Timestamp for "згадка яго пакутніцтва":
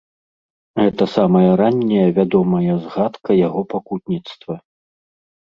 2.87-4.55